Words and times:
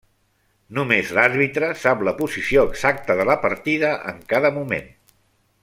Només 0.77 1.11
l'àrbitre 1.17 1.69
sap 1.83 2.01
la 2.07 2.13
posició 2.21 2.63
exacta 2.71 3.19
de 3.21 3.29
la 3.31 3.37
partida 3.45 3.93
en 4.13 4.19
cada 4.33 4.53
moment. 4.61 4.91